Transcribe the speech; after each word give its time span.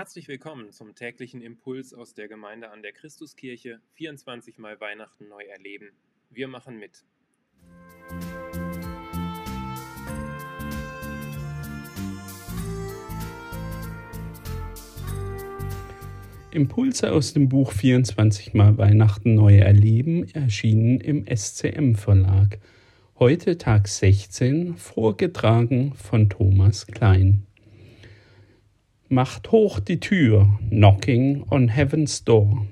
Herzlich 0.00 0.28
willkommen 0.28 0.72
zum 0.72 0.94
täglichen 0.94 1.42
Impuls 1.42 1.92
aus 1.92 2.14
der 2.14 2.26
Gemeinde 2.26 2.70
an 2.70 2.80
der 2.80 2.92
Christuskirche. 2.92 3.80
24 3.96 4.56
Mal 4.56 4.80
Weihnachten 4.80 5.28
neu 5.28 5.42
erleben. 5.42 5.90
Wir 6.30 6.48
machen 6.48 6.78
mit. 6.78 7.04
Impulse 16.50 17.12
aus 17.12 17.34
dem 17.34 17.50
Buch 17.50 17.72
24 17.72 18.54
Mal 18.54 18.78
Weihnachten 18.78 19.34
neu 19.34 19.58
erleben 19.58 20.26
erschienen 20.30 20.98
im 21.00 21.26
SCM 21.26 21.94
Verlag. 21.94 22.58
Heute 23.18 23.58
Tag 23.58 23.86
16, 23.86 24.78
vorgetragen 24.78 25.92
von 25.94 26.30
Thomas 26.30 26.86
Klein. 26.86 27.46
Macht 29.12 29.50
hoch 29.50 29.80
die 29.80 29.98
Tür, 29.98 30.60
knocking 30.68 31.42
on 31.50 31.66
heaven's 31.66 32.22
door. 32.22 32.64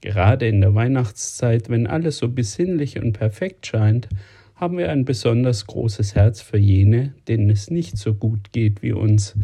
Gerade 0.00 0.46
in 0.46 0.60
der 0.60 0.76
Weihnachtszeit, 0.76 1.68
wenn 1.68 1.88
alles 1.88 2.18
so 2.18 2.28
besinnlich 2.28 2.96
und 3.02 3.14
perfekt 3.14 3.66
scheint, 3.66 4.08
haben 4.54 4.78
wir 4.78 4.88
ein 4.88 5.04
besonders 5.04 5.66
großes 5.66 6.14
Herz 6.14 6.42
für 6.42 6.58
jene, 6.58 7.12
denen 7.26 7.50
es 7.50 7.72
nicht 7.72 7.98
so 7.98 8.14
gut 8.14 8.52
geht 8.52 8.82
wie 8.84 8.92
uns, 8.92 9.34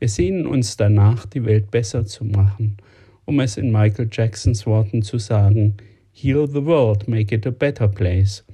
wir 0.00 0.08
sehnen 0.08 0.46
uns 0.46 0.76
danach, 0.76 1.26
die 1.26 1.44
Welt 1.44 1.70
besser 1.70 2.04
zu 2.04 2.24
machen, 2.24 2.78
um 3.24 3.38
es 3.38 3.56
in 3.56 3.70
Michael 3.70 4.08
Jacksons 4.10 4.66
Worten 4.66 5.02
zu 5.02 5.18
sagen, 5.18 5.76
Heal 6.12 6.48
the 6.48 6.64
world, 6.64 7.06
make 7.06 7.32
it 7.32 7.46
a 7.46 7.50
better 7.50 7.86
place. 7.86 8.44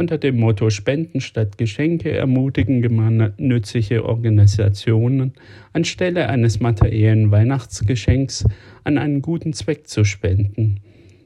Unter 0.00 0.16
dem 0.16 0.40
Motto 0.40 0.70
Spenden 0.70 1.20
statt 1.20 1.58
Geschenke 1.58 2.10
ermutigen 2.10 2.80
gemeinnützige 2.80 4.06
Organisationen, 4.06 5.34
anstelle 5.74 6.30
eines 6.30 6.58
materiellen 6.58 7.30
Weihnachtsgeschenks 7.30 8.46
an 8.82 8.96
einen 8.96 9.20
guten 9.20 9.52
Zweck 9.52 9.88
zu 9.88 10.04
spenden. 10.04 10.80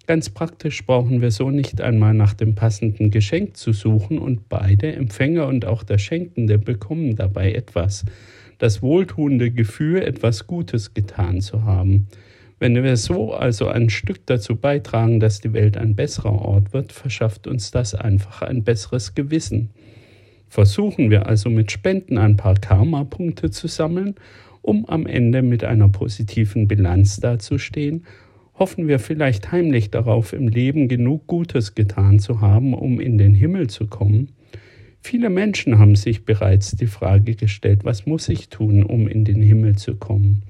Ganz 0.09 0.29
praktisch 0.29 0.85
brauchen 0.85 1.23
wir 1.23 1.31
so 1.31 1.51
nicht 1.51 1.81
einmal 1.81 2.15
nach 2.15 2.35
dem 2.35 2.57
passenden 2.57 3.13
Geschenk 3.13 3.57
zu 3.57 3.73
suchen 3.73 4.19
und 4.19 4.49
beide, 4.49 4.93
Empfänger 4.93 5.47
und 5.47 5.67
auch 5.67 5.85
der 5.85 5.99
Schenkende, 5.99 6.59
bekommen 6.59 7.15
dabei 7.15 7.53
etwas, 7.53 8.05
das 8.59 8.83
wohltuende 8.83 9.53
Gefühl, 9.53 10.03
etwas 10.03 10.49
Gutes 10.49 10.95
getan 10.95 11.41
zu 11.41 11.63
haben. 11.63 12.09
Wenn 12.65 12.83
wir 12.83 12.97
so 12.97 13.35
also 13.35 13.69
ein 13.69 13.91
Stück 13.91 14.25
dazu 14.25 14.57
beitragen, 14.57 15.21
dass 15.21 15.43
die 15.43 15.53
Welt 15.53 15.77
ein 15.77 15.95
besserer 15.95 16.33
Ort 16.33 16.73
wird, 16.73 16.93
verschafft 16.93 17.47
uns 17.47 17.71
das 17.71 17.95
einfach 17.95 18.41
ein 18.41 18.65
besseres 18.65 19.15
Gewissen. 19.15 19.69
Versuchen 20.49 21.11
wir 21.11 21.27
also 21.27 21.51
mit 21.51 21.71
Spenden 21.71 22.17
ein 22.17 22.39
paar 22.39 22.55
Karma-Punkte 22.55 23.51
zu 23.51 23.69
sammeln, 23.69 24.15
um 24.63 24.89
am 24.89 25.05
Ende 25.05 25.43
mit 25.43 25.63
einer 25.63 25.91
positiven 25.91 26.67
Bilanz 26.67 27.21
dazustehen, 27.21 28.07
hoffen 28.59 28.89
wir 28.89 28.99
vielleicht 28.99 29.53
heimlich 29.53 29.91
darauf, 29.91 30.33
im 30.33 30.49
Leben 30.49 30.89
genug 30.89 31.27
Gutes 31.27 31.75
getan 31.75 32.19
zu 32.19 32.41
haben, 32.41 32.73
um 32.73 32.99
in 32.99 33.19
den 33.19 33.35
Himmel 33.35 33.69
zu 33.69 33.89
kommen, 33.89 34.31
Viele 35.07 35.29
Menschen 35.29 35.79
haben 35.79 35.97
sich 35.97 36.25
bereits 36.25 36.71
die 36.71 36.87
Frage 36.87 37.35
gestellt, 37.35 37.85
was 37.85 38.07
muss 38.07 38.27
ich 38.31 38.49
tun, 38.49 38.83
um 38.83 39.07
in 39.07 39.27
den 39.27 39.43
Himmel 39.43 39.77
zu 39.77 39.97
kommen? 39.97 40.45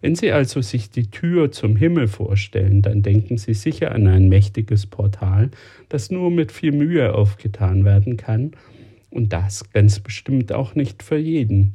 Wenn 0.00 0.14
Sie 0.14 0.32
also 0.32 0.62
sich 0.62 0.90
die 0.90 1.10
Tür 1.10 1.52
zum 1.52 1.76
Himmel 1.76 2.08
vorstellen, 2.08 2.80
dann 2.82 3.02
denken 3.02 3.36
Sie 3.36 3.54
sicher 3.54 3.92
an 3.92 4.06
ein 4.06 4.28
mächtiges 4.28 4.86
Portal, 4.86 5.50
das 5.88 6.10
nur 6.10 6.30
mit 6.30 6.52
viel 6.52 6.72
Mühe 6.72 7.14
aufgetan 7.14 7.84
werden 7.84 8.16
kann, 8.16 8.52
und 9.10 9.32
das 9.32 9.70
ganz 9.72 10.00
bestimmt 10.00 10.52
auch 10.52 10.74
nicht 10.74 11.02
für 11.02 11.18
jeden. 11.18 11.74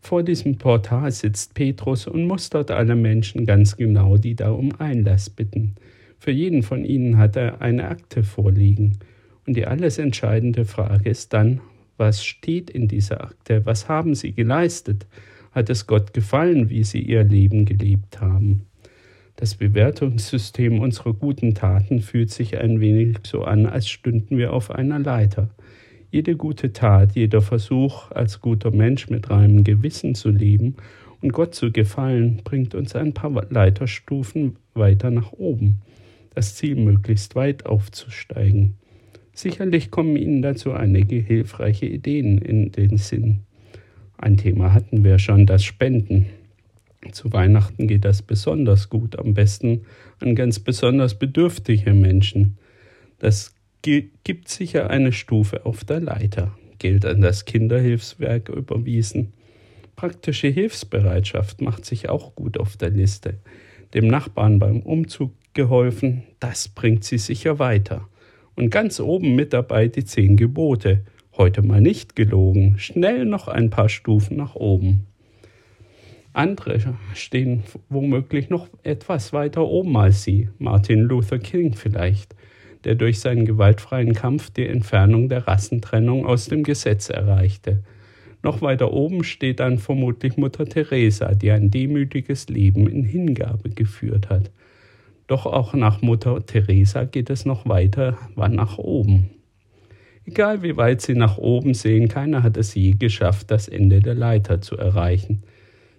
Vor 0.00 0.22
diesem 0.22 0.58
Portal 0.58 1.10
sitzt 1.10 1.54
Petrus 1.54 2.06
und 2.06 2.26
mustert 2.26 2.70
alle 2.70 2.94
Menschen 2.94 3.46
ganz 3.46 3.76
genau, 3.76 4.16
die 4.16 4.36
da 4.36 4.50
um 4.50 4.72
Einlass 4.78 5.28
bitten. 5.30 5.74
Für 6.18 6.30
jeden 6.30 6.62
von 6.62 6.84
ihnen 6.84 7.16
hat 7.16 7.36
er 7.36 7.60
eine 7.60 7.88
Akte 7.88 8.22
vorliegen. 8.22 8.98
Und 9.46 9.54
die 9.56 9.66
alles 9.66 9.98
entscheidende 9.98 10.64
Frage 10.64 11.10
ist 11.10 11.32
dann, 11.32 11.60
was 11.96 12.24
steht 12.24 12.70
in 12.70 12.86
dieser 12.86 13.24
Akte? 13.24 13.66
Was 13.66 13.88
haben 13.88 14.14
sie 14.14 14.32
geleistet? 14.32 15.06
Hat 15.58 15.70
es 15.70 15.88
Gott 15.88 16.14
gefallen, 16.14 16.70
wie 16.70 16.84
sie 16.84 17.00
ihr 17.00 17.24
Leben 17.24 17.64
gelebt 17.64 18.20
haben? 18.20 18.66
Das 19.34 19.56
Bewertungssystem 19.56 20.78
unserer 20.78 21.12
guten 21.14 21.56
Taten 21.56 22.00
fühlt 22.00 22.30
sich 22.30 22.58
ein 22.58 22.78
wenig 22.78 23.18
so 23.24 23.42
an, 23.42 23.66
als 23.66 23.88
stünden 23.88 24.38
wir 24.38 24.52
auf 24.52 24.70
einer 24.70 25.00
Leiter. 25.00 25.50
Jede 26.12 26.36
gute 26.36 26.72
Tat, 26.72 27.16
jeder 27.16 27.42
Versuch, 27.42 28.12
als 28.12 28.40
guter 28.40 28.70
Mensch 28.70 29.10
mit 29.10 29.30
reinem 29.30 29.64
Gewissen 29.64 30.14
zu 30.14 30.30
leben 30.30 30.76
und 31.22 31.32
Gott 31.32 31.56
zu 31.56 31.72
gefallen, 31.72 32.40
bringt 32.44 32.76
uns 32.76 32.94
ein 32.94 33.12
paar 33.12 33.44
Leiterstufen 33.50 34.58
weiter 34.74 35.10
nach 35.10 35.32
oben, 35.32 35.80
das 36.36 36.54
Ziel 36.54 36.76
möglichst 36.76 37.34
weit 37.34 37.66
aufzusteigen. 37.66 38.74
Sicherlich 39.32 39.90
kommen 39.90 40.14
Ihnen 40.14 40.40
dazu 40.40 40.70
einige 40.70 41.16
hilfreiche 41.16 41.86
Ideen 41.86 42.38
in 42.38 42.70
den 42.70 42.96
Sinn. 42.96 43.40
Ein 44.18 44.36
Thema 44.36 44.74
hatten 44.74 45.04
wir 45.04 45.18
schon, 45.18 45.46
das 45.46 45.64
Spenden. 45.64 46.26
Zu 47.12 47.32
Weihnachten 47.32 47.86
geht 47.86 48.04
das 48.04 48.20
besonders 48.20 48.90
gut, 48.90 49.18
am 49.18 49.32
besten 49.32 49.82
an 50.18 50.34
ganz 50.34 50.58
besonders 50.58 51.18
bedürftige 51.18 51.94
Menschen. 51.94 52.58
Das 53.20 53.54
gibt 53.82 54.48
sicher 54.48 54.90
eine 54.90 55.12
Stufe 55.12 55.64
auf 55.64 55.84
der 55.84 56.00
Leiter. 56.00 56.56
Geld 56.78 57.06
an 57.06 57.20
das 57.20 57.44
Kinderhilfswerk 57.44 58.48
überwiesen. 58.48 59.32
Praktische 59.94 60.48
Hilfsbereitschaft 60.48 61.60
macht 61.60 61.84
sich 61.84 62.08
auch 62.08 62.34
gut 62.34 62.58
auf 62.58 62.76
der 62.76 62.90
Liste. 62.90 63.38
Dem 63.94 64.08
Nachbarn 64.08 64.58
beim 64.58 64.80
Umzug 64.80 65.32
geholfen, 65.54 66.24
das 66.40 66.68
bringt 66.68 67.04
sie 67.04 67.18
sicher 67.18 67.58
weiter. 67.58 68.08
Und 68.56 68.70
ganz 68.70 68.98
oben 68.98 69.36
mit 69.36 69.52
dabei 69.52 69.86
die 69.86 70.04
zehn 70.04 70.36
Gebote. 70.36 71.04
Heute 71.38 71.62
mal 71.62 71.80
nicht 71.80 72.16
gelogen, 72.16 72.74
schnell 72.78 73.24
noch 73.24 73.46
ein 73.46 73.70
paar 73.70 73.88
Stufen 73.88 74.36
nach 74.36 74.56
oben. 74.56 75.06
Andere 76.32 76.96
stehen 77.14 77.62
womöglich 77.88 78.50
noch 78.50 78.66
etwas 78.82 79.32
weiter 79.32 79.64
oben 79.64 79.96
als 79.96 80.24
sie, 80.24 80.48
Martin 80.58 80.98
Luther 80.98 81.38
King 81.38 81.74
vielleicht, 81.74 82.34
der 82.82 82.96
durch 82.96 83.20
seinen 83.20 83.44
gewaltfreien 83.44 84.14
Kampf 84.14 84.50
die 84.50 84.66
Entfernung 84.66 85.28
der 85.28 85.46
Rassentrennung 85.46 86.26
aus 86.26 86.46
dem 86.46 86.64
Gesetz 86.64 87.08
erreichte. 87.08 87.84
Noch 88.42 88.60
weiter 88.60 88.92
oben 88.92 89.22
steht 89.22 89.60
dann 89.60 89.78
vermutlich 89.78 90.36
Mutter 90.38 90.64
Teresa, 90.64 91.36
die 91.36 91.52
ein 91.52 91.70
demütiges 91.70 92.48
Leben 92.48 92.88
in 92.88 93.04
Hingabe 93.04 93.70
geführt 93.70 94.28
hat. 94.28 94.50
Doch 95.28 95.46
auch 95.46 95.72
nach 95.74 96.02
Mutter 96.02 96.44
Teresa 96.44 97.04
geht 97.04 97.30
es 97.30 97.44
noch 97.44 97.64
weiter 97.68 98.18
nach 98.34 98.78
oben. 98.78 99.37
Egal 100.28 100.62
wie 100.62 100.76
weit 100.76 101.00
Sie 101.00 101.14
nach 101.14 101.38
oben 101.38 101.72
sehen, 101.72 102.08
keiner 102.08 102.42
hat 102.42 102.58
es 102.58 102.74
je 102.74 102.90
geschafft, 102.90 103.50
das 103.50 103.66
Ende 103.66 104.00
der 104.00 104.14
Leiter 104.14 104.60
zu 104.60 104.76
erreichen. 104.76 105.42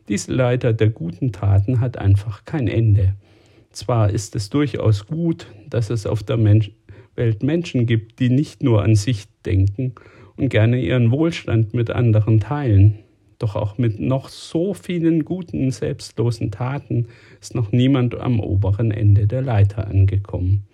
Diese 0.07 0.31
Leiter 0.31 0.71
der 0.71 0.91
guten 0.91 1.31
Taten 1.31 1.79
hat 1.79 1.97
einfach 1.97 2.45
kein 2.45 2.67
Ende. 2.67 3.15
Zwar 3.71 4.11
ist 4.11 4.35
es 4.35 4.51
durchaus 4.51 5.07
gut, 5.07 5.47
dass 5.67 5.89
es 5.89 6.05
auf 6.05 6.21
der 6.21 6.37
Mensch 6.37 6.69
Welt 7.15 7.41
Menschen 7.41 7.87
gibt, 7.87 8.19
die 8.19 8.29
nicht 8.29 8.61
nur 8.61 8.83
an 8.83 8.93
sich 8.93 9.25
denken 9.47 9.95
und 10.35 10.49
gerne 10.49 10.79
ihren 10.79 11.09
Wohlstand 11.09 11.73
mit 11.73 11.89
anderen 11.89 12.39
teilen. 12.39 12.99
Doch 13.39 13.55
auch 13.55 13.79
mit 13.79 13.99
noch 13.99 14.29
so 14.29 14.75
vielen 14.75 15.25
guten, 15.25 15.71
selbstlosen 15.71 16.51
Taten 16.51 17.07
ist 17.41 17.55
noch 17.55 17.71
niemand 17.71 18.13
am 18.13 18.39
oberen 18.39 18.91
Ende 18.91 19.25
der 19.25 19.41
Leiter 19.41 19.87
angekommen. 19.87 20.67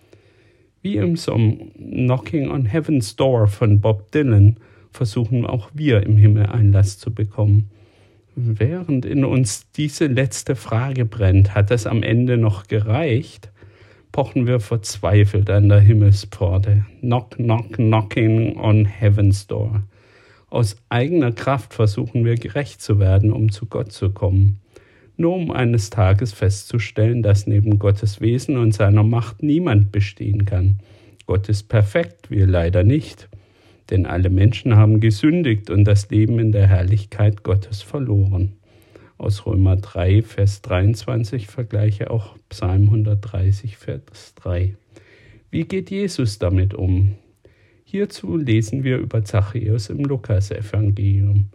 Wie 0.85 0.97
im 0.97 1.17
Song 1.17 1.71
Knocking 1.79 2.51
on 2.51 2.67
Heaven's 2.67 3.15
Door 3.15 3.47
von 3.47 3.81
Bob 3.81 4.11
Dylan 4.11 4.57
versuchen 4.91 5.43
auch 5.43 5.71
wir 5.73 6.03
im 6.03 6.15
Himmel 6.15 6.45
Einlass 6.45 6.99
zu 6.99 7.11
bekommen. 7.11 7.71
Während 8.35 9.03
in 9.03 9.25
uns 9.25 9.71
diese 9.71 10.05
letzte 10.05 10.55
Frage 10.55 11.05
brennt, 11.05 11.55
hat 11.55 11.71
es 11.71 11.87
am 11.87 12.03
Ende 12.03 12.37
noch 12.37 12.67
gereicht, 12.67 13.49
pochen 14.11 14.45
wir 14.45 14.59
verzweifelt 14.59 15.49
an 15.49 15.69
der 15.69 15.79
Himmelspforte. 15.79 16.85
Knock, 16.99 17.31
knock, 17.31 17.73
knocking 17.73 18.55
on 18.55 18.85
Heaven's 18.85 19.47
Door. 19.47 19.81
Aus 20.51 20.75
eigener 20.89 21.31
Kraft 21.31 21.73
versuchen 21.73 22.25
wir 22.25 22.35
gerecht 22.35 22.79
zu 22.79 22.99
werden, 22.99 23.33
um 23.33 23.51
zu 23.51 23.65
Gott 23.65 23.91
zu 23.91 24.11
kommen, 24.11 24.59
nur 25.17 25.35
um 25.35 25.51
eines 25.51 25.89
Tages 25.89 26.33
festzustellen, 26.33 27.23
dass 27.23 27.47
neben 27.47 27.79
Gottes 27.79 28.21
Wesen 28.21 28.57
und 28.57 28.73
seiner 28.73 29.03
Macht 29.03 29.43
niemand 29.43 29.91
bestehen 29.91 30.45
kann. 30.45 30.79
Gott 31.25 31.49
ist 31.49 31.69
perfekt, 31.69 32.29
wir 32.29 32.45
leider 32.45 32.83
nicht, 32.83 33.29
denn 33.89 34.05
alle 34.05 34.29
Menschen 34.29 34.75
haben 34.75 34.99
gesündigt 34.99 35.69
und 35.69 35.85
das 35.85 36.09
Leben 36.09 36.39
in 36.39 36.51
der 36.51 36.67
Herrlichkeit 36.67 37.43
Gottes 37.43 37.81
verloren. 37.81 38.53
Aus 39.17 39.45
Römer 39.45 39.77
3, 39.77 40.23
Vers 40.23 40.61
23 40.61 41.47
vergleiche 41.47 42.11
auch 42.11 42.35
Psalm 42.49 42.83
130, 42.83 43.77
Vers 43.77 44.35
3. 44.35 44.75
Wie 45.49 45.63
geht 45.63 45.89
Jesus 45.89 46.37
damit 46.37 46.73
um? 46.73 47.15
Hierzu 47.85 48.35
lesen 48.35 48.83
wir 48.83 48.97
über 48.97 49.23
Zachäus 49.23 49.89
im 49.89 49.99
Lukasevangelium. 49.99 51.45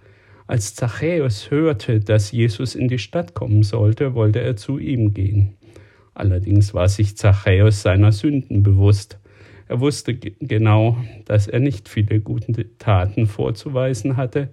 Als 0.50 0.74
Zachäus 0.74 1.52
hörte, 1.52 2.00
dass 2.00 2.32
Jesus 2.32 2.74
in 2.74 2.88
die 2.88 2.98
Stadt 2.98 3.34
kommen 3.34 3.62
sollte, 3.62 4.16
wollte 4.16 4.40
er 4.40 4.56
zu 4.56 4.78
ihm 4.78 5.14
gehen. 5.14 5.54
Allerdings 6.12 6.74
war 6.74 6.88
sich 6.88 7.16
Zachäus 7.16 7.82
seiner 7.82 8.10
Sünden 8.10 8.64
bewusst. 8.64 9.20
Er 9.68 9.78
wusste 9.78 10.12
genau, 10.12 10.96
dass 11.24 11.46
er 11.46 11.60
nicht 11.60 11.88
viele 11.88 12.18
gute 12.18 12.76
Taten 12.78 13.26
vorzuweisen 13.26 14.16
hatte 14.16 14.48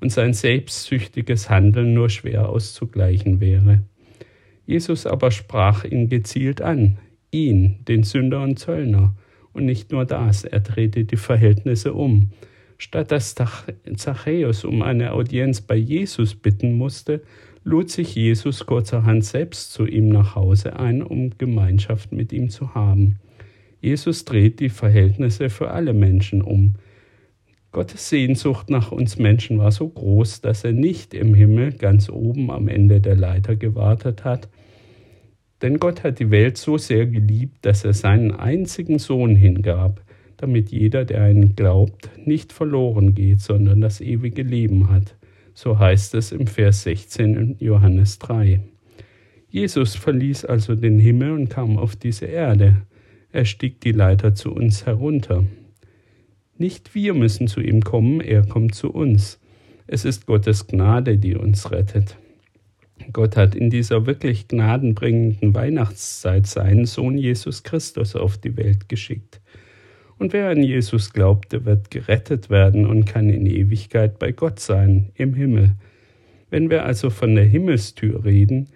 und 0.00 0.10
sein 0.10 0.32
selbstsüchtiges 0.32 1.50
Handeln 1.50 1.92
nur 1.92 2.08
schwer 2.08 2.48
auszugleichen 2.48 3.38
wäre. 3.40 3.82
Jesus 4.64 5.04
aber 5.04 5.30
sprach 5.30 5.84
ihn 5.84 6.08
gezielt 6.08 6.62
an, 6.62 6.96
ihn, 7.30 7.80
den 7.86 8.04
Sünder 8.04 8.42
und 8.42 8.58
Zöllner, 8.58 9.14
und 9.52 9.66
nicht 9.66 9.92
nur 9.92 10.06
das, 10.06 10.44
er 10.44 10.60
drehte 10.60 11.04
die 11.04 11.18
Verhältnisse 11.18 11.92
um. 11.92 12.30
Statt 12.82 13.12
dass 13.12 13.36
Zachäus 13.36 14.64
um 14.64 14.82
eine 14.82 15.12
Audienz 15.12 15.60
bei 15.60 15.76
Jesus 15.76 16.34
bitten 16.34 16.72
musste, 16.72 17.22
lud 17.62 17.88
sich 17.88 18.16
Jesus 18.16 18.66
kurzerhand 18.66 19.24
selbst 19.24 19.72
zu 19.72 19.86
ihm 19.86 20.08
nach 20.08 20.34
Hause 20.34 20.80
ein, 20.80 21.00
um 21.00 21.30
Gemeinschaft 21.38 22.10
mit 22.10 22.32
ihm 22.32 22.50
zu 22.50 22.74
haben. 22.74 23.20
Jesus 23.80 24.24
dreht 24.24 24.58
die 24.58 24.68
Verhältnisse 24.68 25.48
für 25.48 25.70
alle 25.70 25.92
Menschen 25.92 26.42
um. 26.42 26.74
Gottes 27.70 28.08
Sehnsucht 28.08 28.68
nach 28.68 28.90
uns 28.90 29.16
Menschen 29.16 29.58
war 29.58 29.70
so 29.70 29.88
groß, 29.88 30.40
dass 30.40 30.64
er 30.64 30.72
nicht 30.72 31.14
im 31.14 31.34
Himmel 31.34 31.74
ganz 31.74 32.10
oben 32.10 32.50
am 32.50 32.66
Ende 32.66 33.00
der 33.00 33.14
Leiter 33.14 33.54
gewartet 33.54 34.24
hat, 34.24 34.48
denn 35.62 35.78
Gott 35.78 36.02
hat 36.02 36.18
die 36.18 36.32
Welt 36.32 36.58
so 36.58 36.78
sehr 36.78 37.06
geliebt, 37.06 37.64
dass 37.64 37.84
er 37.84 37.92
seinen 37.92 38.32
einzigen 38.32 38.98
Sohn 38.98 39.36
hingab, 39.36 40.02
damit 40.42 40.72
jeder, 40.72 41.04
der 41.04 41.30
ihn 41.30 41.54
glaubt, 41.54 42.10
nicht 42.26 42.52
verloren 42.52 43.14
geht, 43.14 43.40
sondern 43.40 43.80
das 43.80 44.00
ewige 44.00 44.42
Leben 44.42 44.90
hat. 44.90 45.14
So 45.54 45.78
heißt 45.78 46.16
es 46.16 46.32
im 46.32 46.48
Vers 46.48 46.82
16 46.82 47.36
in 47.36 47.56
Johannes 47.60 48.18
3. 48.18 48.60
Jesus 49.48 49.94
verließ 49.94 50.44
also 50.44 50.74
den 50.74 50.98
Himmel 50.98 51.30
und 51.30 51.48
kam 51.48 51.78
auf 51.78 51.94
diese 51.94 52.26
Erde. 52.26 52.82
Er 53.30 53.44
stieg 53.44 53.80
die 53.82 53.92
Leiter 53.92 54.34
zu 54.34 54.52
uns 54.52 54.84
herunter. 54.84 55.44
Nicht 56.58 56.92
wir 56.96 57.14
müssen 57.14 57.46
zu 57.46 57.60
ihm 57.60 57.80
kommen, 57.82 58.20
er 58.20 58.44
kommt 58.44 58.74
zu 58.74 58.90
uns. 58.90 59.38
Es 59.86 60.04
ist 60.04 60.26
Gottes 60.26 60.66
Gnade, 60.66 61.18
die 61.18 61.36
uns 61.36 61.70
rettet. 61.70 62.16
Gott 63.12 63.36
hat 63.36 63.54
in 63.54 63.70
dieser 63.70 64.06
wirklich 64.06 64.48
gnadenbringenden 64.48 65.54
Weihnachtszeit 65.54 66.48
seinen 66.48 66.86
Sohn 66.86 67.16
Jesus 67.16 67.62
Christus 67.62 68.16
auf 68.16 68.38
die 68.38 68.56
Welt 68.56 68.88
geschickt. 68.88 69.40
Und 70.22 70.32
wer 70.32 70.50
an 70.50 70.62
Jesus 70.62 71.12
glaubt, 71.12 71.50
der 71.50 71.64
wird 71.64 71.90
gerettet 71.90 72.48
werden 72.48 72.86
und 72.86 73.06
kann 73.06 73.28
in 73.28 73.44
Ewigkeit 73.44 74.20
bei 74.20 74.30
Gott 74.30 74.60
sein, 74.60 75.10
im 75.16 75.34
Himmel. 75.34 75.72
Wenn 76.48 76.70
wir 76.70 76.84
also 76.84 77.10
von 77.10 77.34
der 77.34 77.44
Himmelstür 77.44 78.24
reden, 78.24 78.68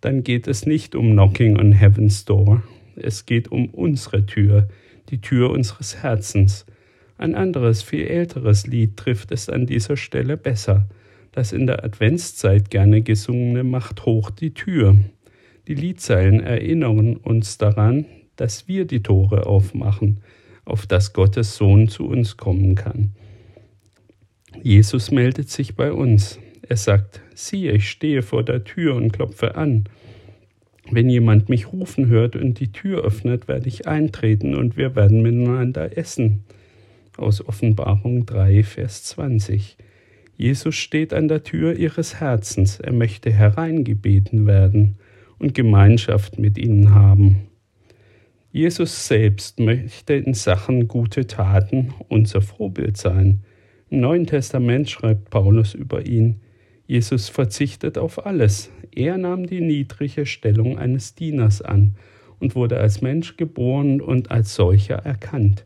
dann 0.00 0.24
geht 0.24 0.48
es 0.48 0.66
nicht 0.66 0.96
um 0.96 1.12
Knocking 1.12 1.56
on 1.60 1.70
Heaven's 1.70 2.24
Door, 2.24 2.64
es 2.96 3.24
geht 3.24 3.52
um 3.52 3.66
unsere 3.66 4.26
Tür, 4.26 4.66
die 5.10 5.20
Tür 5.20 5.50
unseres 5.50 6.02
Herzens. 6.02 6.66
Ein 7.18 7.36
anderes, 7.36 7.82
viel 7.84 8.08
älteres 8.08 8.66
Lied 8.66 8.96
trifft 8.96 9.30
es 9.30 9.48
an 9.48 9.66
dieser 9.66 9.96
Stelle 9.96 10.36
besser. 10.36 10.88
Das 11.30 11.52
in 11.52 11.68
der 11.68 11.84
Adventszeit 11.84 12.68
gerne 12.68 13.02
gesungene 13.02 13.62
Macht 13.62 14.06
hoch 14.06 14.30
die 14.30 14.54
Tür. 14.54 14.96
Die 15.68 15.74
Liedzeilen 15.76 16.40
erinnern 16.40 17.14
uns 17.14 17.58
daran, 17.58 18.06
dass 18.34 18.66
wir 18.66 18.86
die 18.86 19.04
Tore 19.04 19.46
aufmachen, 19.46 20.18
auf 20.64 20.86
das 20.86 21.12
Gottes 21.12 21.56
Sohn 21.56 21.88
zu 21.88 22.06
uns 22.06 22.36
kommen 22.36 22.74
kann. 22.74 23.12
Jesus 24.62 25.10
meldet 25.10 25.48
sich 25.48 25.76
bei 25.76 25.92
uns. 25.92 26.38
Er 26.68 26.76
sagt, 26.76 27.20
siehe, 27.34 27.72
ich 27.72 27.88
stehe 27.88 28.22
vor 28.22 28.44
der 28.44 28.64
Tür 28.64 28.94
und 28.94 29.12
klopfe 29.12 29.56
an. 29.56 29.84
Wenn 30.90 31.08
jemand 31.08 31.48
mich 31.48 31.72
rufen 31.72 32.08
hört 32.08 32.36
und 32.36 32.58
die 32.58 32.72
Tür 32.72 33.04
öffnet, 33.04 33.48
werde 33.48 33.68
ich 33.68 33.86
eintreten 33.86 34.54
und 34.54 34.76
wir 34.76 34.96
werden 34.96 35.22
miteinander 35.22 35.96
essen. 35.96 36.44
Aus 37.16 37.46
Offenbarung 37.46 38.26
3, 38.26 38.62
Vers 38.64 39.04
20. 39.04 39.76
Jesus 40.36 40.74
steht 40.74 41.12
an 41.12 41.28
der 41.28 41.44
Tür 41.44 41.76
ihres 41.76 42.18
Herzens. 42.18 42.80
Er 42.80 42.92
möchte 42.92 43.30
hereingebeten 43.30 44.46
werden 44.46 44.96
und 45.38 45.54
Gemeinschaft 45.54 46.38
mit 46.38 46.58
ihnen 46.58 46.94
haben. 46.94 47.49
Jesus 48.52 49.06
selbst 49.06 49.60
möchte 49.60 50.14
in 50.14 50.34
Sachen 50.34 50.88
gute 50.88 51.28
Taten 51.28 51.94
unser 52.08 52.42
Vorbild 52.42 52.96
sein. 52.96 53.44
Im 53.90 54.00
Neuen 54.00 54.26
Testament 54.26 54.90
schreibt 54.90 55.30
Paulus 55.30 55.74
über 55.74 56.04
ihn, 56.04 56.40
Jesus 56.84 57.28
verzichtet 57.28 57.96
auf 57.96 58.26
alles. 58.26 58.72
Er 58.92 59.18
nahm 59.18 59.46
die 59.46 59.60
niedrige 59.60 60.26
Stellung 60.26 60.78
eines 60.78 61.14
Dieners 61.14 61.62
an 61.62 61.94
und 62.40 62.56
wurde 62.56 62.80
als 62.80 63.02
Mensch 63.02 63.36
geboren 63.36 64.00
und 64.00 64.32
als 64.32 64.56
solcher 64.56 64.96
erkannt. 64.96 65.64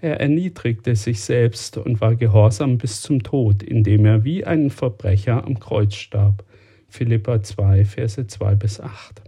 Er 0.00 0.20
erniedrigte 0.20 0.94
sich 0.94 1.20
selbst 1.22 1.76
und 1.76 2.00
war 2.00 2.14
gehorsam 2.14 2.78
bis 2.78 3.02
zum 3.02 3.24
Tod, 3.24 3.64
indem 3.64 4.04
er 4.04 4.22
wie 4.22 4.44
ein 4.44 4.70
Verbrecher 4.70 5.44
am 5.44 5.58
Kreuz 5.58 5.94
starb. 5.94 6.44
Philippa 6.88 7.42
2, 7.42 7.84
Verse 7.84 8.24
2 8.24 8.54
bis 8.54 8.80
8. 8.80 9.22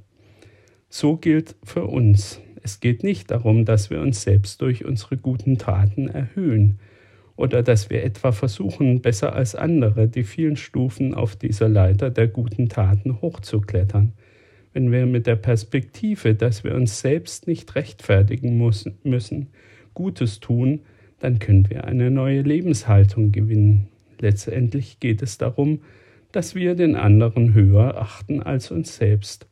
So 0.88 1.16
gilt 1.16 1.56
für 1.64 1.86
uns. 1.86 2.40
Es 2.64 2.80
geht 2.80 3.04
nicht 3.04 3.30
darum, 3.30 3.66
dass 3.66 3.90
wir 3.90 4.00
uns 4.00 4.22
selbst 4.22 4.62
durch 4.62 4.86
unsere 4.86 5.18
guten 5.18 5.58
Taten 5.58 6.08
erhöhen 6.08 6.78
oder 7.36 7.62
dass 7.62 7.90
wir 7.90 8.02
etwa 8.02 8.32
versuchen, 8.32 9.02
besser 9.02 9.34
als 9.34 9.54
andere 9.54 10.08
die 10.08 10.24
vielen 10.24 10.56
Stufen 10.56 11.12
auf 11.12 11.36
dieser 11.36 11.68
Leiter 11.68 12.08
der 12.08 12.26
guten 12.26 12.70
Taten 12.70 13.20
hochzuklettern. 13.20 14.14
Wenn 14.72 14.90
wir 14.90 15.04
mit 15.04 15.26
der 15.26 15.36
Perspektive, 15.36 16.34
dass 16.34 16.64
wir 16.64 16.74
uns 16.74 17.00
selbst 17.00 17.46
nicht 17.46 17.74
rechtfertigen 17.74 18.56
müssen, 19.02 19.48
Gutes 19.92 20.40
tun, 20.40 20.80
dann 21.18 21.40
können 21.40 21.68
wir 21.68 21.84
eine 21.84 22.10
neue 22.10 22.40
Lebenshaltung 22.40 23.30
gewinnen. 23.30 23.88
Letztendlich 24.20 25.00
geht 25.00 25.20
es 25.20 25.36
darum, 25.36 25.80
dass 26.32 26.54
wir 26.54 26.74
den 26.74 26.96
anderen 26.96 27.52
höher 27.52 27.98
achten 27.98 28.42
als 28.42 28.70
uns 28.70 28.96
selbst 28.96 29.48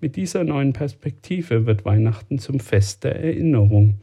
mit 0.00 0.16
dieser 0.16 0.44
neuen 0.44 0.72
Perspektive 0.72 1.66
wird 1.66 1.84
Weihnachten 1.84 2.38
zum 2.38 2.60
Fest 2.60 3.04
der 3.04 3.22
Erinnerung. 3.22 3.96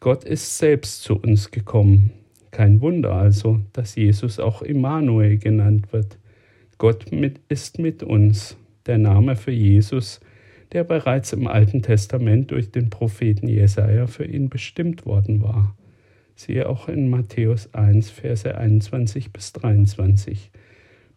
Gott 0.00 0.24
ist 0.24 0.58
selbst 0.58 1.02
zu 1.02 1.16
uns 1.16 1.50
gekommen. 1.50 2.12
Kein 2.50 2.80
Wunder 2.80 3.12
also, 3.12 3.60
dass 3.72 3.94
Jesus 3.94 4.38
auch 4.38 4.62
Immanuel 4.62 5.38
genannt 5.38 5.92
wird. 5.92 6.18
Gott 6.78 7.12
mit, 7.12 7.40
ist 7.48 7.78
mit 7.78 8.02
uns, 8.02 8.56
der 8.86 8.98
Name 8.98 9.36
für 9.36 9.50
Jesus, 9.50 10.20
der 10.72 10.84
bereits 10.84 11.32
im 11.32 11.46
Alten 11.46 11.82
Testament 11.82 12.50
durch 12.50 12.70
den 12.70 12.90
Propheten 12.90 13.48
Jesaja 13.48 14.06
für 14.06 14.24
ihn 14.24 14.48
bestimmt 14.48 15.04
worden 15.04 15.42
war. 15.42 15.76
Siehe 16.36 16.68
auch 16.68 16.88
in 16.88 17.10
Matthäus 17.10 17.74
1, 17.74 18.10
Verse 18.10 18.56
21 18.56 19.32
bis 19.32 19.52
23. 19.52 20.50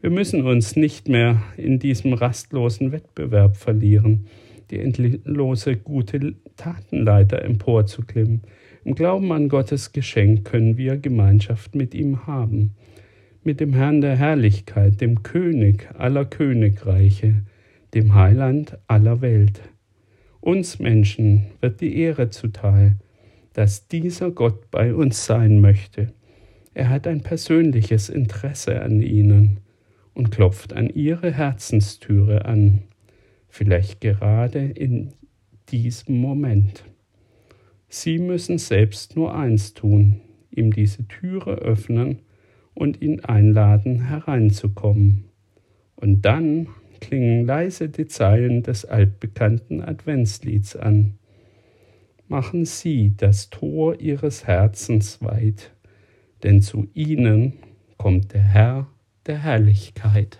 Wir 0.01 0.10
müssen 0.10 0.48
uns 0.48 0.75
nicht 0.75 1.10
mehr 1.10 1.43
in 1.58 1.77
diesem 1.77 2.13
rastlosen 2.13 2.91
Wettbewerb 2.91 3.55
verlieren, 3.55 4.25
die 4.72 4.79
endlose 4.79 5.77
gute 5.77 6.34
Tatenleiter 6.58 7.43
emporzuklimmen. 7.43 8.41
Im 8.84 8.96
Glauben 8.96 9.31
an 9.31 9.48
Gottes 9.48 9.91
Geschenk 9.91 10.46
können 10.46 10.75
wir 10.75 10.98
Gemeinschaft 10.98 11.75
mit 11.75 11.93
ihm 11.93 12.25
haben, 12.25 12.72
mit 13.43 13.60
dem 13.60 13.74
Herrn 13.74 14.01
der 14.01 14.15
Herrlichkeit, 14.15 15.00
dem 15.01 15.22
König 15.22 15.88
aller 15.96 16.25
Königreiche, 16.25 17.43
dem 17.93 18.15
Heiland 18.15 18.79
aller 18.88 19.22
Welt. 19.22 19.62
Uns 20.39 20.79
Menschen 20.79 21.46
wird 21.60 21.79
die 21.79 21.96
Ehre 22.00 22.31
zuteil, 22.31 22.98
dass 23.53 23.88
dieser 23.88 24.31
Gott 24.31 24.72
bei 24.72 24.96
uns 24.96 25.27
sein 25.27 25.62
möchte. 25.62 26.12
Er 26.74 26.89
hat 26.89 27.05
ein 27.05 27.22
persönliches 27.22 28.10
Interesse 28.10 28.81
an 28.81 29.03
ihnen 29.03 29.60
und 30.13 30.32
klopft 30.32 30.74
an 30.74 30.89
ihre 30.89 31.32
Herzenstüre 31.32 32.46
an, 32.46 32.84
vielleicht 33.48 34.01
gerade 34.01 34.60
in 34.60 35.13
diesem 35.70 36.18
Moment. 36.18 36.84
Sie 37.89 38.20
müssen 38.20 38.58
selbst 38.58 39.15
nur 39.15 39.36
eins 39.36 39.74
tun, 39.74 40.22
ihm 40.50 40.72
diese 40.72 41.08
Türe 41.08 41.56
öffnen 41.56 42.20
und 42.74 43.01
ihn 43.01 43.20
einladen, 43.22 44.08
hereinzukommen. 44.08 45.25
Und 45.96 46.22
dann 46.24 46.68
klingen 47.00 47.46
leise 47.46 47.89
die 47.89 48.08
Zeilen 48.08 48.63
des 48.63 48.86
altbekannten 48.86 49.82
Adventslieds 49.82 50.75
an. 50.75 51.15
Machen 52.27 52.63
Sie 52.63 53.13
das 53.18 53.50
Tor 53.50 54.00
Ihres 54.00 54.48
Herzens 54.48 55.22
weit, 55.22 55.72
denn 56.44 56.62
zu 56.62 56.88
Ihnen 56.94 57.53
kommt 57.98 58.34
der 58.34 58.41
Herr 58.44 58.88
der 59.25 59.37
Herrlichkeit. 59.37 60.39